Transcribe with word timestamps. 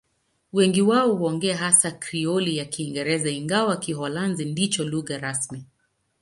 Wengi 0.53 0.81
wao 0.81 1.15
huongea 1.15 1.57
hasa 1.57 1.91
Krioli 1.91 2.57
ya 2.57 2.65
Kiingereza, 2.65 3.29
ingawa 3.29 3.77
Kiholanzi 3.77 4.45
ndicho 4.45 4.83
lugha 4.83 5.17
rasmi. 5.17 5.63